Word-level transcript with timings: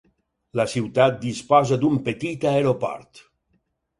La 0.59 0.63
ciutat 0.71 1.19
disposa 1.25 1.77
d'un 1.83 2.01
petit 2.09 2.47
aeroport. 2.53 3.23